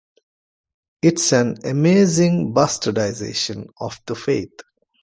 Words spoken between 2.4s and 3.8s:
bastardization